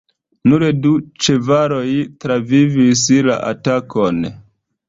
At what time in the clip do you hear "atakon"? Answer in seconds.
3.55-4.27